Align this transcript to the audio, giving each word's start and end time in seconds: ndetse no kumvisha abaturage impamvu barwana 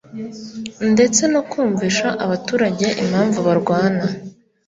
ndetse 0.93 1.21
no 1.33 1.41
kumvisha 1.49 2.07
abaturage 2.25 2.87
impamvu 3.03 3.39
barwana 3.47 4.03